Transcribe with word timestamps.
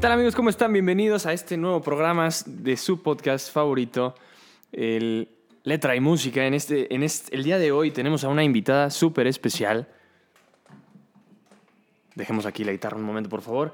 tal 0.00 0.12
amigos? 0.12 0.34
¿Cómo 0.34 0.48
están? 0.48 0.72
Bienvenidos 0.72 1.26
a 1.26 1.34
este 1.34 1.58
nuevo 1.58 1.82
programa 1.82 2.30
de 2.46 2.78
su 2.78 3.02
podcast 3.02 3.52
favorito, 3.52 4.14
Letra 4.72 5.94
y 5.94 6.00
Música. 6.00 6.46
En 6.46 6.54
este, 6.54 6.94
en 6.94 7.02
este, 7.02 7.36
el 7.36 7.44
día 7.44 7.58
de 7.58 7.70
hoy 7.70 7.90
tenemos 7.90 8.24
a 8.24 8.28
una 8.28 8.42
invitada 8.42 8.88
súper 8.88 9.26
especial. 9.26 9.88
Dejemos 12.14 12.46
aquí 12.46 12.64
la 12.64 12.72
guitarra 12.72 12.96
un 12.96 13.02
momento, 13.02 13.28
por 13.28 13.42
favor. 13.42 13.72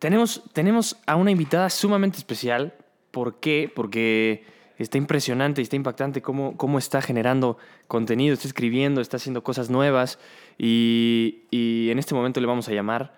Tenemos, 0.00 0.42
tenemos 0.52 0.96
a 1.06 1.14
una 1.14 1.30
invitada 1.30 1.70
sumamente 1.70 2.18
especial. 2.18 2.74
¿Por 3.12 3.38
qué? 3.38 3.70
Porque 3.72 4.44
está 4.76 4.98
impresionante 4.98 5.60
y 5.60 5.64
está 5.64 5.76
impactante 5.76 6.20
cómo, 6.20 6.56
cómo 6.56 6.78
está 6.78 7.00
generando 7.00 7.58
contenido, 7.86 8.34
está 8.34 8.48
escribiendo, 8.48 9.00
está 9.00 9.18
haciendo 9.18 9.44
cosas 9.44 9.70
nuevas. 9.70 10.18
Y, 10.58 11.44
y 11.52 11.90
en 11.90 12.00
este 12.00 12.12
momento 12.12 12.40
le 12.40 12.48
vamos 12.48 12.66
a 12.66 12.72
llamar. 12.72 13.14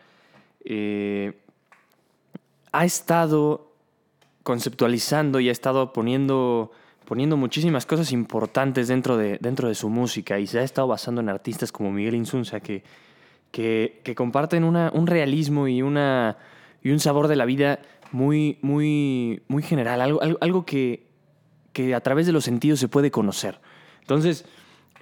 Eh, 0.66 1.40
ha 2.74 2.84
estado 2.84 3.72
conceptualizando 4.42 5.38
y 5.38 5.48
ha 5.48 5.52
estado 5.52 5.92
poniendo, 5.92 6.72
poniendo 7.04 7.36
muchísimas 7.36 7.86
cosas 7.86 8.10
importantes 8.10 8.88
dentro 8.88 9.16
de, 9.16 9.38
dentro 9.40 9.68
de 9.68 9.76
su 9.76 9.88
música 9.88 10.40
y 10.40 10.46
se 10.48 10.58
ha 10.58 10.64
estado 10.64 10.88
basando 10.88 11.20
en 11.20 11.28
artistas 11.28 11.70
como 11.70 11.92
Miguel 11.92 12.16
Insunza 12.16 12.58
que, 12.58 12.82
que, 13.52 14.14
comparten 14.16 14.64
una, 14.64 14.90
un 14.92 15.06
realismo 15.06 15.68
y, 15.68 15.82
una, 15.82 16.36
y 16.82 16.90
un 16.90 16.98
sabor 16.98 17.28
de 17.28 17.36
la 17.36 17.44
vida 17.44 17.78
muy, 18.10 18.58
muy, 18.60 19.42
muy 19.46 19.62
general, 19.62 20.00
algo, 20.00 20.20
algo, 20.20 20.38
algo 20.40 20.66
que, 20.66 21.06
que 21.72 21.94
a 21.94 22.00
través 22.00 22.26
de 22.26 22.32
los 22.32 22.44
sentidos 22.44 22.80
se 22.80 22.88
puede 22.88 23.12
conocer. 23.12 23.60
Entonces, 24.00 24.44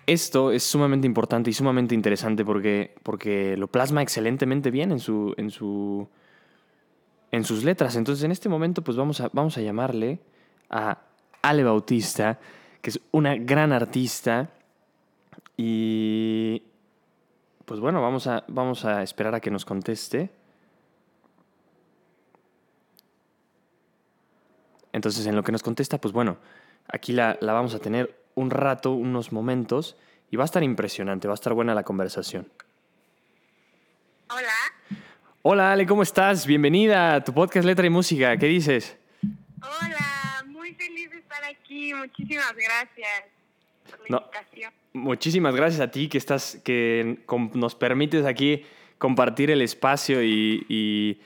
esto 0.07 0.53
es 0.53 0.63
sumamente 0.63 1.07
importante 1.07 1.49
y 1.49 1.55
sumamente 1.55 1.95
interesante 1.95 2.45
porque, 2.45 2.95
porque 3.03 3.57
lo 3.57 3.69
plasma 3.69 4.03
excelentemente 4.03 4.71
bien 4.71 4.93
en 4.93 5.01
su, 5.01 5.35
en 5.39 5.51
su, 5.51 6.09
en 7.33 7.45
sus 7.45 7.65
letras. 7.65 7.97
Entonces, 7.97 8.23
en 8.25 8.31
este 8.31 8.49
momento, 8.49 8.83
pues 8.83 8.97
vamos 8.97 9.21
a, 9.21 9.31
vamos 9.33 9.59
a 9.59 9.63
llamarle 9.63 10.21
a 10.71 10.99
Ale 11.41 11.65
Bautista, 11.65 12.39
que 12.81 12.91
es 12.91 13.01
una 13.11 13.35
gran 13.35 13.73
artista. 13.73 14.51
Y 15.57 16.63
pues 17.65 17.81
bueno, 17.81 18.01
vamos 18.01 18.27
a, 18.27 18.45
vamos 18.49 18.85
a 18.85 19.03
esperar 19.03 19.35
a 19.35 19.41
que 19.41 19.51
nos 19.51 19.65
conteste. 19.65 20.31
Entonces, 24.93 25.27
en 25.27 25.35
lo 25.35 25.43
que 25.43 25.53
nos 25.53 25.63
contesta, 25.63 25.99
pues 25.99 26.13
bueno, 26.13 26.37
aquí 26.87 27.13
la, 27.13 27.39
la 27.41 27.55
vamos 27.55 27.75
a 27.75 27.79
tener 27.79 28.23
un 28.35 28.51
rato, 28.51 28.93
unos 28.93 29.33
momentos, 29.33 29.97
y 30.31 30.37
va 30.37 30.45
a 30.45 30.47
estar 30.47 30.63
impresionante, 30.63 31.29
va 31.29 31.33
a 31.33 31.37
estar 31.37 31.55
buena 31.55 31.75
la 31.75 31.83
conversación. 31.83 32.51
Hola. 34.29 35.02
Hola 35.43 35.73
Ale, 35.73 35.87
¿cómo 35.87 36.03
estás? 36.03 36.47
Bienvenida 36.47 37.15
a 37.15 37.25
tu 37.25 37.33
podcast 37.33 37.67
Letra 37.67 37.87
y 37.87 37.91
Música. 37.91 38.37
¿Qué 38.37 38.47
dices? 38.47 38.97
Hola, 39.61 40.45
muy 40.47 40.73
feliz 40.75 41.11
de 41.11 41.19
estar 41.19 41.43
aquí. 41.45 41.93
Muchísimas 41.95 42.55
gracias 42.55 43.25
por 43.91 44.01
la 44.01 44.07
No. 44.09 44.19
invitación. 44.25 44.73
Muchísimas 44.93 45.55
gracias 45.57 45.81
a 45.81 45.91
ti 45.91 46.09
que 46.09 46.19
estás, 46.19 46.61
que 46.65 47.19
nos 47.55 47.75
permites 47.75 48.25
aquí 48.25 48.65
compartir 48.99 49.51
el 49.51 49.63
espacio 49.63 50.23
y, 50.23 50.65
y- 50.69 51.21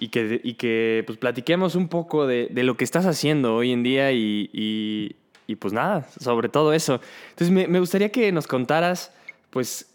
y 0.00 0.08
que, 0.08 0.40
y 0.44 0.54
que 0.54 1.02
pues 1.06 1.18
platiquemos 1.18 1.74
un 1.74 1.88
poco 1.88 2.26
de, 2.26 2.46
de 2.50 2.62
lo 2.62 2.76
que 2.76 2.84
estás 2.84 3.04
haciendo 3.04 3.56
hoy 3.56 3.72
en 3.72 3.82
día 3.82 4.12
y, 4.12 4.48
y- 4.52 5.16
y, 5.48 5.56
pues 5.56 5.72
nada, 5.74 6.06
sobre 6.20 6.48
todo 6.48 6.72
eso. 6.72 7.00
Entonces 7.30 7.50
me, 7.50 7.66
me 7.66 7.80
gustaría 7.80 8.10
que 8.12 8.30
nos 8.32 8.46
contaras, 8.46 9.12
pues, 9.50 9.87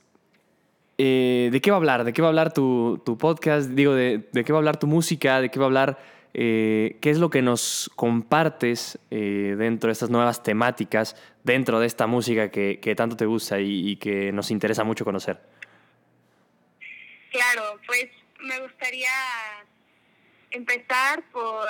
eh, 0.97 1.49
de 1.51 1.61
qué 1.61 1.71
va 1.71 1.77
a 1.77 1.79
hablar, 1.79 2.03
de 2.03 2.13
qué 2.13 2.21
va 2.21 2.27
a 2.27 2.29
hablar 2.29 2.53
tu, 2.53 3.01
podcast, 3.19 3.69
digo, 3.69 3.93
de, 3.93 4.29
de 4.31 4.43
qué 4.43 4.51
va 4.53 4.57
a 4.57 4.61
hablar 4.61 4.77
tu 4.77 4.87
música, 4.87 5.41
de 5.41 5.49
qué 5.49 5.59
va 5.59 5.65
a 5.65 5.67
hablar, 5.67 5.99
eh, 6.33 6.97
qué 7.01 7.09
es 7.09 7.17
lo 7.17 7.29
que 7.29 7.41
nos 7.41 7.91
compartes 7.95 8.99
eh, 9.11 9.55
dentro 9.57 9.87
de 9.87 9.93
estas 9.93 10.09
nuevas 10.09 10.43
temáticas, 10.43 11.15
dentro 11.43 11.79
de 11.79 11.87
esta 11.87 12.07
música 12.07 12.49
que, 12.49 12.79
que 12.79 12.95
tanto 12.95 13.15
te 13.15 13.25
gusta 13.25 13.59
y, 13.59 13.89
y 13.89 13.95
que 13.95 14.31
nos 14.31 14.51
interesa 14.51 14.83
mucho 14.83 15.03
conocer. 15.03 15.39
Claro, 17.31 17.79
pues 17.87 18.09
me 18.39 18.59
gustaría 18.59 19.09
empezar 20.51 21.23
por 21.31 21.67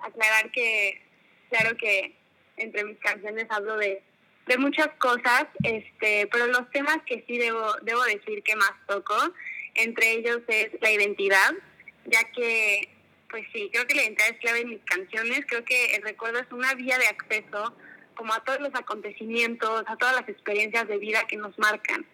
aclarar 0.00 0.50
que, 0.50 1.00
claro 1.48 1.76
que 1.76 2.16
entre 2.56 2.84
mis 2.84 2.98
canciones 2.98 3.46
hablo 3.50 3.76
de, 3.76 4.02
de 4.48 4.58
muchas 4.58 4.88
cosas, 4.98 5.44
este, 5.62 6.26
pero 6.32 6.46
los 6.46 6.70
temas 6.70 6.98
que 7.06 7.24
sí 7.26 7.38
debo, 7.38 7.74
debo 7.82 8.02
decir 8.04 8.42
que 8.42 8.56
más 8.56 8.72
toco, 8.86 9.14
entre 9.74 10.12
ellos 10.12 10.40
es 10.48 10.70
la 10.80 10.90
identidad, 10.90 11.52
ya 12.06 12.24
que, 12.32 12.88
pues 13.30 13.44
sí, 13.52 13.68
creo 13.72 13.86
que 13.86 13.94
la 13.94 14.02
identidad 14.02 14.30
es 14.30 14.38
clave 14.38 14.60
en 14.60 14.70
mis 14.70 14.84
canciones, 14.84 15.44
creo 15.46 15.64
que 15.64 15.94
el 15.94 16.02
recuerdo 16.02 16.38
es 16.40 16.50
una 16.50 16.74
vía 16.74 16.98
de 16.98 17.06
acceso 17.06 17.74
como 18.14 18.34
a 18.34 18.42
todos 18.42 18.60
los 18.60 18.74
acontecimientos, 18.74 19.84
a 19.86 19.96
todas 19.96 20.16
las 20.16 20.28
experiencias 20.28 20.88
de 20.88 20.98
vida 20.98 21.26
que 21.28 21.36
nos 21.36 21.56
marcan. 21.58 22.04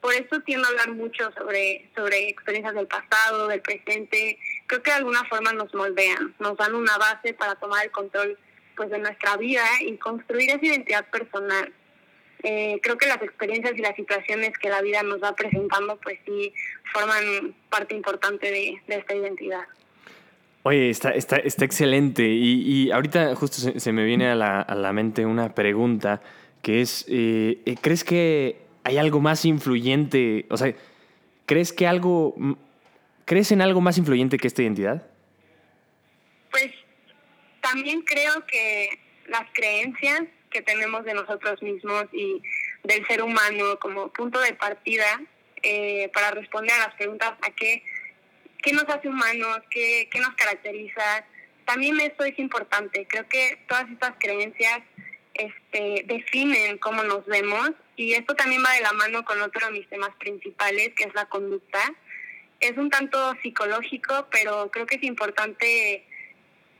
Por 0.00 0.14
eso 0.14 0.40
tiendo 0.40 0.66
a 0.66 0.70
hablar 0.70 0.92
mucho 0.92 1.30
sobre, 1.32 1.90
sobre 1.94 2.30
experiencias 2.30 2.74
del 2.74 2.86
pasado, 2.86 3.48
del 3.48 3.60
presente. 3.60 4.38
Creo 4.66 4.82
que 4.82 4.90
de 4.90 4.96
alguna 4.96 5.22
forma 5.24 5.52
nos 5.52 5.74
moldean, 5.74 6.34
nos 6.38 6.56
dan 6.56 6.74
una 6.74 6.96
base 6.96 7.34
para 7.34 7.56
tomar 7.56 7.84
el 7.84 7.90
control 7.90 8.38
pues, 8.76 8.88
de 8.88 8.98
nuestra 8.98 9.36
vida 9.36 9.66
y 9.80 9.98
construir 9.98 10.48
esa 10.48 10.64
identidad 10.64 11.06
personal. 11.10 11.70
Eh, 12.42 12.80
creo 12.82 12.96
que 12.96 13.06
las 13.06 13.22
experiencias 13.22 13.76
y 13.76 13.82
las 13.82 13.94
situaciones 13.96 14.56
que 14.58 14.68
la 14.68 14.80
vida 14.82 15.02
nos 15.02 15.22
va 15.22 15.34
presentando, 15.34 15.98
pues 15.98 16.18
sí, 16.24 16.52
forman 16.92 17.54
parte 17.68 17.94
importante 17.94 18.50
de, 18.50 18.80
de 18.86 18.96
esta 18.96 19.14
identidad. 19.14 19.64
Oye, 20.62 20.90
está, 20.90 21.10
está, 21.10 21.36
está 21.36 21.64
excelente. 21.64 22.26
Y, 22.28 22.62
y 22.66 22.90
ahorita 22.90 23.34
justo 23.34 23.58
se, 23.58 23.80
se 23.80 23.92
me 23.92 24.04
viene 24.04 24.28
a 24.28 24.34
la, 24.34 24.60
a 24.60 24.74
la 24.74 24.92
mente 24.92 25.24
una 25.26 25.54
pregunta 25.54 26.20
que 26.62 26.80
es, 26.80 27.06
eh, 27.08 27.58
eh, 27.64 27.76
¿crees 27.80 28.04
que 28.04 28.56
hay 28.84 28.98
algo 28.98 29.20
más 29.20 29.44
influyente? 29.44 30.46
O 30.50 30.56
sea, 30.56 30.74
¿crees 31.46 31.72
que 31.72 31.86
algo... 31.86 32.34
¿Crees 33.24 33.52
en 33.52 33.62
algo 33.62 33.80
más 33.80 33.96
influyente 33.96 34.38
que 34.38 34.48
esta 34.48 34.62
identidad? 34.62 35.06
Pues 36.50 36.72
también 37.60 38.02
creo 38.02 38.44
que 38.44 38.98
las 39.28 39.44
creencias 39.52 40.22
que 40.50 40.62
tenemos 40.62 41.04
de 41.04 41.14
nosotros 41.14 41.62
mismos 41.62 42.04
y 42.12 42.42
del 42.84 43.06
ser 43.06 43.22
humano 43.22 43.78
como 43.80 44.12
punto 44.12 44.40
de 44.40 44.54
partida 44.54 45.20
eh, 45.62 46.10
para 46.12 46.30
responder 46.32 46.74
a 46.74 46.86
las 46.86 46.94
preguntas 46.94 47.32
a 47.42 47.50
qué, 47.52 47.82
qué 48.62 48.72
nos 48.72 48.84
hace 48.84 49.08
humanos, 49.08 49.58
qué, 49.70 50.08
qué 50.10 50.20
nos 50.20 50.34
caracteriza, 50.34 51.24
también 51.64 52.00
eso 52.00 52.24
es 52.24 52.38
importante. 52.38 53.06
Creo 53.06 53.28
que 53.28 53.58
todas 53.68 53.88
estas 53.90 54.14
creencias 54.18 54.80
este, 55.34 56.02
definen 56.06 56.78
cómo 56.78 57.04
nos 57.04 57.24
vemos 57.26 57.70
y 57.96 58.14
esto 58.14 58.34
también 58.34 58.64
va 58.64 58.72
de 58.72 58.80
la 58.80 58.92
mano 58.92 59.24
con 59.24 59.40
otro 59.40 59.66
de 59.66 59.72
mis 59.72 59.88
temas 59.88 60.10
principales, 60.18 60.92
que 60.96 61.04
es 61.04 61.14
la 61.14 61.26
conducta. 61.26 61.78
Es 62.58 62.76
un 62.76 62.90
tanto 62.90 63.34
psicológico, 63.42 64.26
pero 64.30 64.70
creo 64.70 64.86
que 64.86 64.96
es 64.96 65.04
importante 65.04 66.04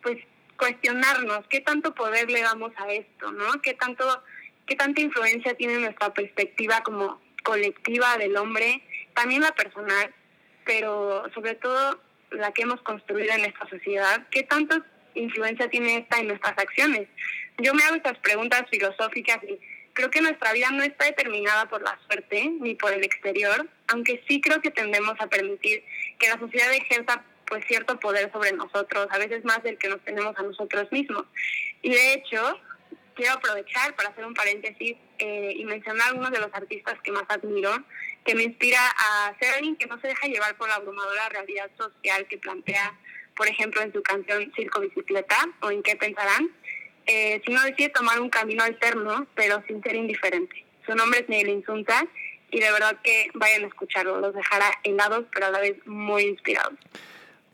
pues 0.03 0.19
cuestionarnos 0.61 1.47
qué 1.49 1.61
tanto 1.61 1.95
poder 1.95 2.31
le 2.31 2.43
damos 2.43 2.73
a 2.77 2.93
esto, 2.93 3.33
¿no? 3.33 3.61
Qué 3.63 3.73
tanto 3.75 4.23
qué 4.67 4.77
tanta 4.77 5.01
influencia 5.01 5.55
tiene 5.55 5.79
nuestra 5.79 6.13
perspectiva 6.15 6.83
como 6.83 7.21
colectiva 7.43 8.17
del 8.19 8.37
hombre, 8.37 8.83
también 9.15 9.41
la 9.41 9.53
personal, 9.53 10.15
pero 10.65 11.25
sobre 11.35 11.55
todo 11.55 11.99
la 12.31 12.53
que 12.53 12.63
hemos 12.63 12.81
construido 12.83 13.33
en 13.33 13.47
esta 13.47 13.69
sociedad, 13.69 14.29
qué 14.31 14.45
tanta 14.45 14.87
influencia 15.15 15.69
tiene 15.69 15.97
esta 15.97 16.21
en 16.21 16.29
nuestras 16.29 16.57
acciones. 16.57 17.09
Yo 17.59 17.75
me 17.75 17.83
hago 17.83 17.97
estas 17.97 18.19
preguntas 18.19 18.63
filosóficas 18.71 19.39
y 19.43 19.59
creo 19.95 20.11
que 20.11 20.21
nuestra 20.21 20.53
vida 20.53 20.71
no 20.71 20.85
está 20.85 21.07
determinada 21.07 21.69
por 21.69 21.83
la 21.83 21.99
suerte 22.07 22.53
ni 22.61 22.75
por 22.75 22.93
el 22.93 23.03
exterior, 23.03 23.67
aunque 23.89 24.23
sí 24.29 24.41
creo 24.41 24.61
que 24.61 24.71
tendemos 24.71 25.15
a 25.19 25.27
permitir 25.27 25.83
que 26.19 26.29
la 26.29 26.39
sociedad 26.39 26.73
ejerza 26.73 27.25
pues 27.51 27.65
cierto 27.67 27.99
poder 27.99 28.31
sobre 28.33 28.53
nosotros, 28.53 29.09
a 29.11 29.19
veces 29.19 29.45
más 29.45 29.63
del 29.63 29.77
que 29.77 29.89
nos 29.89 30.01
tenemos 30.03 30.35
a 30.39 30.43
nosotros 30.43 30.91
mismos. 30.93 31.25
Y 31.83 31.91
de 31.91 32.15
hecho, 32.15 32.59
quiero 33.15 33.35
aprovechar 33.35 33.95
para 33.97 34.11
hacer 34.11 34.25
un 34.25 34.35
paréntesis 34.35 34.97
eh, 35.19 35.53
y 35.57 35.65
mencionar 35.65 36.09
algunos 36.09 36.31
de 36.31 36.39
los 36.39 36.55
artistas 36.55 36.95
que 37.03 37.11
más 37.11 37.25
admiro, 37.29 37.73
que 38.25 38.35
me 38.37 38.45
inspira 38.45 38.79
a 38.87 39.35
ser 39.41 39.55
alguien 39.55 39.77
que 39.77 39.87
no 39.87 40.01
se 40.01 40.07
deja 40.07 40.29
llevar 40.29 40.57
por 40.57 40.69
la 40.69 40.77
abrumadora 40.77 41.29
realidad 41.29 41.71
social 41.77 42.27
que 42.29 42.39
plantea, 42.39 42.97
por 43.37 43.49
ejemplo, 43.49 43.83
en 43.83 43.93
su 43.93 44.03
canción 44.03 44.53
Circo 44.55 44.81
Bicicleta 44.81 45.37
o 45.63 45.71
En 45.71 45.83
qué 45.83 45.97
pensarán, 45.97 46.51
eh, 47.07 47.43
sino 47.45 47.63
decide 47.65 47.89
tomar 47.89 48.21
un 48.21 48.31
camino 48.31 48.63
alterno, 48.63 49.27
pero 49.35 49.63
sin 49.67 49.83
ser 49.83 49.97
indiferente. 49.97 50.65
Su 50.87 50.95
nombre 50.95 51.21
es 51.21 51.29
Miguel 51.29 51.49
Insunza 51.49 52.07
y 52.53 52.61
de 52.61 52.71
verdad 52.71 52.97
que 53.03 53.29
vayan 53.35 53.65
a 53.65 53.67
escucharlo, 53.67 54.21
los 54.21 54.35
dejará 54.35 54.71
helados, 54.85 55.25
pero 55.33 55.47
a 55.47 55.51
la 55.51 55.61
vez 55.61 55.77
muy 55.85 56.23
inspirados. 56.23 56.79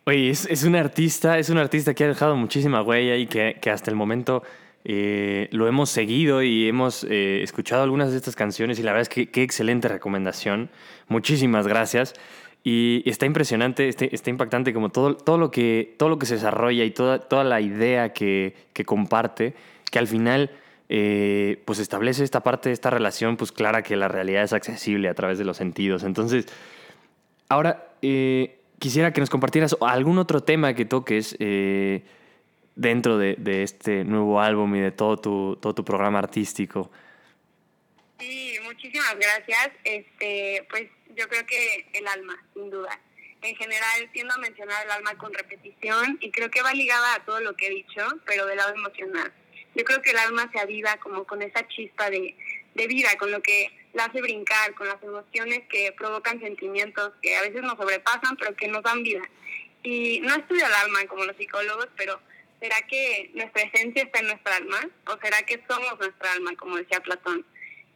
Oye, 0.08 0.30
es, 0.30 0.46
es 0.46 0.62
un 0.62 0.76
artista, 0.76 1.36
es 1.36 1.50
un 1.50 1.58
artista 1.58 1.92
que 1.92 2.04
ha 2.04 2.06
dejado 2.06 2.36
muchísima 2.36 2.80
huella 2.80 3.16
y 3.16 3.26
que, 3.26 3.58
que 3.60 3.70
hasta 3.70 3.90
el 3.90 3.96
momento 3.96 4.44
eh, 4.84 5.48
lo 5.50 5.66
hemos 5.66 5.90
seguido 5.90 6.44
y 6.44 6.68
hemos 6.68 7.02
eh, 7.02 7.42
escuchado 7.42 7.82
algunas 7.82 8.12
de 8.12 8.16
estas 8.18 8.36
canciones 8.36 8.78
y 8.78 8.84
la 8.84 8.92
verdad 8.92 9.02
es 9.02 9.08
que 9.08 9.30
qué 9.32 9.42
excelente 9.42 9.88
recomendación. 9.88 10.70
Muchísimas 11.08 11.66
gracias. 11.66 12.14
Y 12.62 13.02
está 13.04 13.26
impresionante, 13.26 13.88
está, 13.88 14.04
está, 14.04 14.30
impactante 14.30 14.72
como 14.72 14.90
todo, 14.90 15.16
todo, 15.16 15.38
lo 15.38 15.50
que, 15.50 15.96
todo 15.98 16.08
lo 16.08 16.20
que 16.20 16.26
se 16.26 16.34
desarrolla 16.34 16.84
y 16.84 16.92
toda, 16.92 17.18
toda 17.18 17.42
la 17.42 17.60
idea 17.60 18.12
que, 18.12 18.54
que 18.74 18.84
comparte, 18.84 19.54
que 19.90 19.98
al 19.98 20.06
final 20.06 20.52
eh, 20.88 21.60
pues 21.64 21.80
establece 21.80 22.22
esta 22.22 22.44
parte 22.44 22.70
esta 22.70 22.90
relación 22.90 23.36
pues 23.36 23.50
clara 23.50 23.82
que 23.82 23.96
la 23.96 24.06
realidad 24.06 24.44
es 24.44 24.52
accesible 24.52 25.08
a 25.08 25.14
través 25.14 25.36
de 25.38 25.44
los 25.44 25.56
sentidos. 25.56 26.04
Entonces, 26.04 26.46
ahora 27.48 27.88
eh, 28.02 28.55
quisiera 28.78 29.12
que 29.12 29.20
nos 29.20 29.30
compartieras 29.30 29.76
algún 29.80 30.18
otro 30.18 30.42
tema 30.42 30.74
que 30.74 30.84
toques 30.84 31.36
eh, 31.38 32.04
dentro 32.74 33.18
de, 33.18 33.36
este 33.62 34.04
nuevo 34.04 34.40
álbum 34.40 34.74
y 34.76 34.80
de 34.80 34.92
todo 34.92 35.16
tu, 35.16 35.58
todo 35.60 35.74
tu 35.74 35.84
programa 35.84 36.18
artístico. 36.18 36.90
Sí, 38.18 38.56
muchísimas 38.64 39.16
gracias. 39.18 39.70
Este, 39.84 40.66
pues 40.70 40.88
yo 41.14 41.28
creo 41.28 41.44
que 41.46 41.86
el 41.92 42.06
alma, 42.06 42.42
sin 42.54 42.70
duda. 42.70 43.00
En 43.42 43.54
general 43.56 44.10
tiendo 44.12 44.34
a 44.34 44.38
mencionar 44.38 44.84
el 44.84 44.90
alma 44.90 45.16
con 45.18 45.32
repetición 45.32 46.18
y 46.20 46.30
creo 46.30 46.50
que 46.50 46.62
va 46.62 46.72
ligada 46.72 47.14
a 47.14 47.24
todo 47.24 47.40
lo 47.40 47.54
que 47.54 47.66
he 47.66 47.70
dicho, 47.70 48.02
pero 48.24 48.46
del 48.46 48.56
lado 48.56 48.74
emocional. 48.74 49.32
Yo 49.74 49.84
creo 49.84 50.00
que 50.00 50.10
el 50.10 50.18
alma 50.18 50.50
se 50.52 50.58
aviva 50.58 50.96
como 50.96 51.24
con 51.24 51.42
esa 51.42 51.66
chispa 51.68 52.08
de, 52.08 52.34
de 52.76 52.86
vida, 52.86 53.08
con 53.18 53.30
lo 53.30 53.42
que 53.42 53.70
la 53.94 54.04
hace 54.04 54.20
brincar, 54.20 54.74
con 54.74 54.86
las 54.86 55.02
emociones 55.02 55.62
que 55.68 55.92
provocan 55.92 56.38
sentimientos 56.40 57.12
que 57.22 57.34
a 57.34 57.42
veces 57.42 57.62
nos 57.62 57.76
sobrepasan, 57.76 58.36
pero 58.36 58.54
que 58.54 58.68
nos 58.68 58.82
dan 58.82 59.02
vida. 59.02 59.22
Y 59.82 60.20
no 60.20 60.34
estudio 60.34 60.66
el 60.66 60.74
alma 60.74 61.04
como 61.06 61.24
los 61.24 61.36
psicólogos, 61.36 61.88
pero 61.96 62.20
¿será 62.60 62.76
que 62.82 63.30
nuestra 63.34 63.62
esencia 63.62 64.02
está 64.02 64.20
en 64.20 64.26
nuestra 64.26 64.56
alma? 64.56 64.80
¿O 65.06 65.18
será 65.22 65.42
que 65.44 65.62
somos 65.68 65.98
nuestra 65.98 66.32
alma, 66.32 66.54
como 66.56 66.76
decía 66.76 67.00
Platón? 67.00 67.44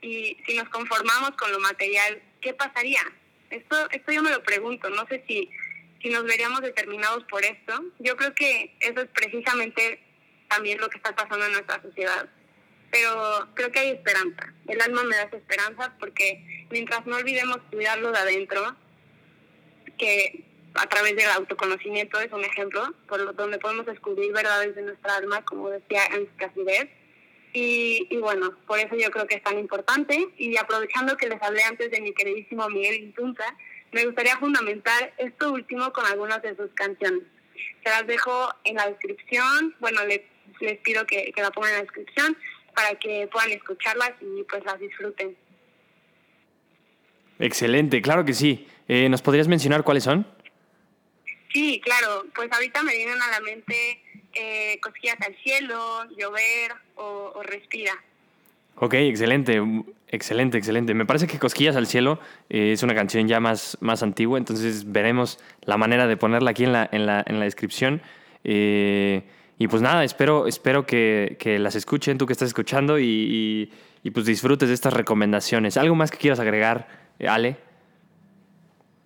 Y 0.01 0.37
si 0.47 0.57
nos 0.57 0.69
conformamos 0.71 1.33
con 1.33 1.53
lo 1.53 1.61
material, 1.61 2.23
¿qué 2.41 2.55
pasaría? 2.55 3.03
Esto, 3.51 3.91
esto 3.91 4.13
yo 4.13 4.23
me 4.23 4.31
lo 4.31 4.43
pregunto, 4.43 4.89
no 4.89 5.07
sé 5.09 5.23
si, 5.29 5.51
si 6.01 6.09
nos 6.09 6.25
veríamos 6.25 6.63
determinados 6.63 7.25
por 7.25 7.45
esto. 7.45 7.85
Yo 7.99 8.17
creo 8.17 8.35
que 8.35 8.75
eso 8.81 9.01
es 9.01 9.09
precisamente 9.09 10.01
también 10.49 10.81
lo 10.81 10.89
que 10.89 10.97
está 10.97 11.15
pasando 11.15 11.45
en 11.45 11.53
nuestra 11.53 11.83
sociedad. 11.83 12.29
Pero 12.91 13.49
creo 13.55 13.71
que 13.71 13.79
hay 13.79 13.91
esperanza. 13.91 14.53
El 14.67 14.81
alma 14.81 15.05
me 15.05 15.17
da 15.17 15.23
esa 15.25 15.37
esperanza 15.37 15.95
porque 15.99 16.67
mientras 16.71 17.07
no 17.07 17.17
olvidemos 17.17 17.59
cuidarlo 17.71 18.13
de 18.13 18.19
adentro, 18.19 18.77
que 19.99 20.45
a 20.75 20.87
través 20.87 21.17
del 21.17 21.29
autoconocimiento 21.31 22.21
es 22.21 22.33
un 22.33 22.45
ejemplo, 22.45 22.95
por 23.09 23.35
donde 23.35 23.59
podemos 23.59 23.87
descubrir 23.87 24.33
verdades 24.33 24.75
de 24.75 24.83
nuestra 24.83 25.17
alma, 25.17 25.45
como 25.45 25.69
decía 25.69 26.07
Ernst 26.07 26.37
Cassirer, 26.37 26.89
y, 27.53 28.07
y, 28.11 28.17
bueno, 28.19 28.57
por 28.67 28.79
eso 28.79 28.95
yo 28.95 29.11
creo 29.11 29.27
que 29.27 29.35
es 29.35 29.43
tan 29.43 29.59
importante. 29.59 30.29
Y 30.39 30.57
aprovechando 30.57 31.17
que 31.17 31.29
les 31.29 31.43
hablé 31.43 31.65
antes 31.65 31.91
de 31.91 32.01
mi 32.01 32.13
queridísimo 32.13 32.69
Miguel 32.69 33.03
Intunza, 33.03 33.45
me 33.91 34.05
gustaría 34.07 34.37
fundamentar 34.39 35.13
esto 35.19 35.53
último 35.53 35.93
con 35.93 36.07
algunas 36.07 36.41
de 36.43 36.55
sus 36.55 36.71
canciones. 36.75 37.25
Se 37.83 37.91
las 37.91 38.07
dejo 38.07 38.55
en 38.63 38.77
la 38.77 38.89
descripción. 38.89 39.75
Bueno, 39.81 40.07
les, 40.07 40.21
les 40.61 40.79
pido 40.79 41.05
que 41.07 41.33
la 41.37 41.51
pongan 41.51 41.71
en 41.71 41.77
la 41.79 41.83
descripción 41.83 42.37
para 42.81 42.99
que 42.99 43.29
puedan 43.31 43.51
escucharlas 43.51 44.13
y 44.21 44.43
pues 44.45 44.65
las 44.65 44.79
disfruten. 44.81 45.37
Excelente, 47.39 48.01
claro 48.01 48.25
que 48.25 48.33
sí. 48.33 48.67
Eh, 48.89 49.09
¿Nos 49.09 49.23
podrías 49.23 49.49
mencionar 49.49 49.83
cuáles 49.83 50.05
son? 50.05 50.27
Sí, 51.53 51.81
claro. 51.85 52.25
Pues 52.35 52.51
ahorita 52.53 52.83
me 52.83 52.97
vienen 52.97 53.21
a 53.21 53.31
la 53.31 53.41
mente 53.41 54.01
eh, 54.33 54.79
Cosquillas 54.81 55.17
al 55.27 55.37
cielo, 55.43 56.05
Llover 56.17 56.73
o, 56.97 57.33
o, 57.35 57.43
Respira. 57.43 57.93
Ok, 58.77 58.95
excelente, 58.95 59.61
excelente, 60.09 60.57
excelente. 60.57 60.95
Me 60.95 61.05
parece 61.05 61.27
que 61.27 61.39
Cosquillas 61.39 61.77
al 61.77 61.87
cielo 61.87 62.19
eh, 62.49 62.73
es 62.73 62.83
una 62.83 62.95
canción 62.95 63.29
ya 63.29 63.41
más, 63.41 63.77
más 63.81 64.03
antigua, 64.03 64.39
entonces 64.39 64.91
veremos 64.91 65.39
la 65.63 65.77
manera 65.77 66.07
de 66.07 66.17
ponerla 66.17 66.53
aquí 66.53 66.65
en 66.65 66.73
la, 66.73 66.89
en 66.91 67.05
la, 67.05 67.23
en 67.27 67.39
la 67.39 67.45
descripción. 67.45 68.01
Eh, 68.45 69.23
y 69.61 69.69
pues 69.69 69.83
nada, 69.83 70.05
espero, 70.05 70.47
espero 70.47 70.87
que, 70.87 71.37
que, 71.39 71.59
las 71.59 71.75
escuchen, 71.75 72.17
tú 72.17 72.25
que 72.25 72.33
estás 72.33 72.49
escuchando, 72.49 72.99
y, 72.99 73.05
y, 73.05 73.73
y, 74.03 74.11
pues 74.11 74.25
disfrutes 74.25 74.71
de 74.71 74.75
estas 74.75 74.95
recomendaciones. 74.95 75.77
¿Algo 75.77 75.95
más 75.95 76.11
que 76.11 76.17
quieras 76.17 76.41
agregar, 76.41 76.89
Ale? 77.29 77.59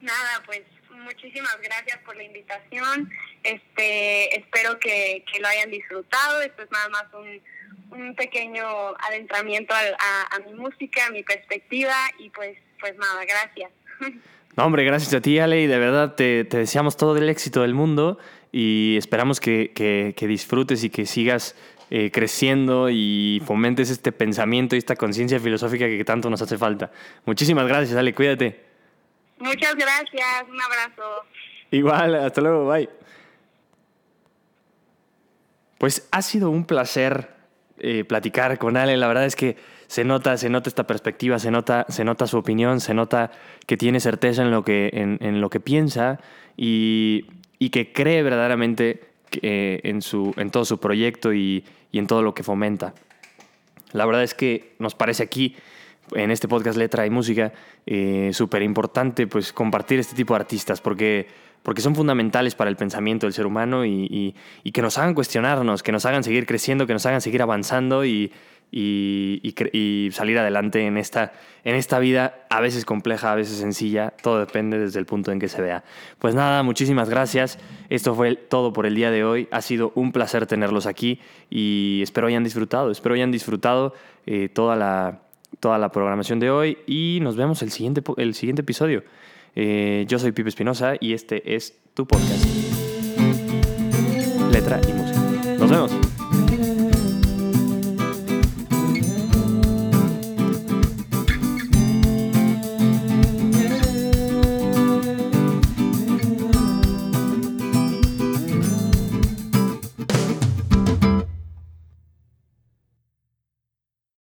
Nada, 0.01 0.45
pues 0.47 0.63
muchísimas 0.93 1.59
gracias 1.61 1.99
por 2.07 2.15
la 2.15 2.23
invitación. 2.23 3.11
Este, 3.43 4.39
espero 4.39 4.79
que, 4.79 5.25
que 5.33 5.41
lo 5.41 5.49
hayan 5.49 5.73
disfrutado. 5.73 6.41
Esto 6.43 6.63
es 6.63 6.71
nada 6.71 6.89
más 6.89 7.07
un, 7.15 7.99
un 7.99 8.15
pequeño 8.15 8.65
adentramiento 9.09 9.75
a, 9.75 9.81
a, 9.81 10.37
a, 10.37 10.39
mi 10.39 10.55
música, 10.55 11.07
a 11.07 11.11
mi 11.11 11.25
perspectiva 11.25 11.97
y 12.21 12.31
pues, 12.31 12.57
pues 12.79 12.97
nada, 12.97 13.25
gracias. 13.25 13.73
No, 14.57 14.67
hombre, 14.67 14.85
gracias 14.85 15.13
a 15.15 15.21
ti, 15.21 15.41
Ale, 15.41 15.63
y 15.63 15.67
de 15.67 15.79
verdad 15.81 16.15
te, 16.15 16.45
te 16.45 16.59
deseamos 16.59 16.97
todo 16.97 17.17
el 17.17 17.29
éxito 17.29 17.63
del 17.63 17.75
mundo 17.75 18.21
y 18.57 18.97
esperamos 18.97 19.41
que, 19.41 19.73
que, 19.75 20.15
que 20.17 20.29
disfrutes 20.29 20.85
y 20.85 20.91
que 20.91 21.07
sigas 21.07 21.57
eh, 21.91 22.13
creciendo 22.13 22.89
y 22.89 23.43
fomentes 23.45 23.91
este 23.91 24.13
pensamiento 24.13 24.77
y 24.77 24.79
esta 24.79 24.95
conciencia 24.95 25.41
filosófica 25.41 25.87
que 25.87 26.05
tanto 26.05 26.31
nos 26.31 26.41
hace 26.41 26.57
falta. 26.57 26.93
Muchísimas 27.25 27.67
gracias, 27.67 27.97
Ale, 27.97 28.15
cuídate. 28.15 28.65
Muchas 29.41 29.75
gracias, 29.75 30.45
un 30.49 30.63
abrazo. 30.63 31.03
Igual, 31.73 32.15
hasta 32.15 32.41
luego, 32.43 32.69
bye. 32.69 32.89
Pues 35.79 36.07
ha 36.13 36.23
sido 36.23 36.49
un 36.49 36.65
placer 36.65 37.31
eh, 37.79 38.05
platicar 38.05 38.57
con 38.59 38.77
Ale. 38.77 38.97
La 38.97 39.09
verdad 39.09 39.25
es 39.25 39.35
que 39.35 39.57
se 39.89 40.05
nota, 40.05 40.37
se 40.37 40.49
nota 40.49 40.69
esta 40.69 40.87
perspectiva, 40.87 41.41
se 41.41 41.51
nota, 41.51 41.87
se 41.89 42.05
nota 42.05 42.29
su 42.29 42.39
opinión, 42.39 42.79
se 42.79 42.95
nota 42.95 43.33
que 43.67 43.77
tiene 43.77 43.99
certeza 43.99 44.43
en 44.43 44.53
lo 44.53 44.63
que, 44.63 44.91
en, 44.93 45.19
en 45.23 45.41
lo 45.41 45.51
que 45.51 45.59
piensa 45.59 46.21
y, 46.57 47.27
y, 47.65 47.71
que 47.71 47.93
cree 47.93 48.23
verdaderamente 48.23 49.01
eh, 49.43 49.81
en, 49.85 50.03
su, 50.03 50.35
en 50.37 50.51
todo 50.51 50.65
su 50.65 50.79
proyecto 50.79 51.33
y, 51.33 51.65
y 51.93 51.99
en 51.99 52.07
todo 52.07 52.23
lo 52.23 52.35
que 52.35 52.43
fomenta. 52.43 52.95
La 53.93 54.07
verdad 54.07 54.23
es 54.23 54.35
que 54.35 54.75
nos 54.79 54.95
parece 54.95 55.23
aquí 55.23 55.57
en 56.13 56.31
este 56.31 56.49
podcast 56.49 56.77
Letra 56.77 57.07
y 57.07 57.11
Música, 57.11 57.53
eh, 57.87 58.31
súper 58.33 58.63
importante 58.63 59.27
pues 59.27 59.53
compartir 59.53 59.99
este 59.99 60.15
tipo 60.15 60.35
de 60.35 60.41
artistas 60.41 60.81
porque, 60.81 61.27
porque 61.65 61.81
son 61.81 61.95
fundamentales 61.95 62.55
para 62.55 62.69
el 62.69 62.77
pensamiento 62.77 63.27
del 63.27 63.33
ser 63.33 63.47
humano 63.47 63.87
y, 63.87 64.35
y, 64.63 64.71
que 64.73 64.83
nos 64.83 64.99
hagan 64.99 65.15
cuestionarnos, 65.15 65.83
que 65.83 65.93
nos 65.93 66.05
hagan 66.05 66.23
seguir 66.23 66.45
creciendo, 66.45 66.87
que 66.87 66.93
nos 66.93 67.07
hagan 67.07 67.23
seguir 67.23 67.41
avanzando 67.41 68.05
y, 68.05 68.31
y 68.71 70.11
salir 70.13 70.39
adelante 70.39 70.87
en 70.87 70.99
esta, 70.99 71.33
en 71.65 71.75
esta 71.75 71.99
vida 72.01 72.47
a 72.51 72.61
veces 72.61 72.85
compleja, 72.85 73.33
a 73.33 73.35
veces 73.35 73.57
sencilla, 73.57 74.13
todo 74.23 74.41
depende 74.41 74.79
desde 74.79 74.99
el 74.99 75.07
punto 75.07 75.33
en 75.33 75.41
que 75.41 75.49
se 75.49 75.63
vea. 75.63 75.85
Pues 76.19 76.35
nada, 76.35 76.63
muchísimas 76.63 77.09
gracias. 77.09 77.59
Esto 77.89 78.15
fue 78.15 78.37
todo 78.37 78.75
por 78.75 78.85
el 78.85 78.95
día 78.95 79.11
de 79.11 79.25
hoy. 79.25 79.49
Ha 79.51 79.63
sido 79.63 79.91
un 79.95 80.13
placer 80.13 80.47
tenerlos 80.47 80.85
aquí 80.85 81.19
y 81.49 82.01
espero 82.03 82.27
hayan 82.27 82.45
disfrutado, 82.45 82.91
espero 82.91 83.15
hayan 83.15 83.33
disfrutado 83.33 83.95
eh, 84.27 84.51
toda 84.51 84.77
la 84.77 85.21
toda 85.61 85.79
la 85.79 85.91
programación 85.91 86.41
de 86.41 86.51
hoy 86.51 86.79
y 86.87 87.21
nos 87.23 87.37
vemos 87.37 87.63
el 87.63 87.71
siguiente, 87.71 88.03
el 88.19 88.35
siguiente 88.35 88.61
episodio. 88.63 89.03
Eh, 89.57 90.05
yo 90.09 90.19
soy 90.19 90.33
Pipe 90.33 90.49
Espinosa 90.49 90.95
y 90.99 91.13
este 91.13 91.55
es 91.55 91.75
tu 91.95 92.07
podcast. 92.07 92.45
Letra 94.53 94.81
y 94.89 94.93
música. 94.93 95.21
Nos 95.59 95.71
vemos. 95.71 96.14